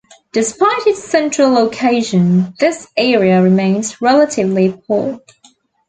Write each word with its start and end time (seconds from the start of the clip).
Despite 0.31 0.87
its 0.87 1.03
central 1.03 1.51
location, 1.51 2.55
this 2.59 2.87
area 2.97 3.39
remains 3.43 4.01
relatively 4.01 4.73
poor. 4.87 5.19